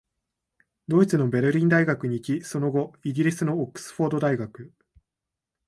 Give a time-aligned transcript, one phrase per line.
[0.87, 4.73] ドイツのベルリン大学に行き、その後、イギリスのオックスフォード大学、